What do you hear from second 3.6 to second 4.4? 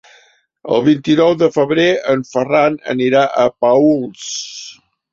Paüls.